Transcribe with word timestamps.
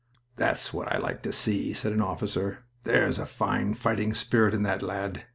"That's 0.35 0.73
what 0.73 0.91
I 0.91 0.97
like 0.97 1.21
to 1.21 1.31
see," 1.31 1.73
said 1.73 1.91
an 1.93 2.01
officer. 2.01 2.63
"There's 2.85 3.19
a 3.19 3.27
fine 3.27 3.75
fighting 3.75 4.15
spirit 4.15 4.55
in 4.55 4.63
that 4.63 4.81
lad. 4.81 5.25